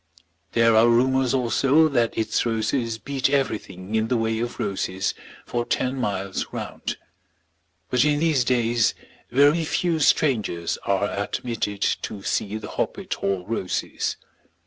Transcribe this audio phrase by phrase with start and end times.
[0.53, 5.13] There are rumours also that its roses beat everything in the way of roses
[5.45, 6.97] for ten miles round.
[7.91, 8.95] But in these days
[9.29, 14.17] very few strangers are admitted to see the Hoppet Hall roses.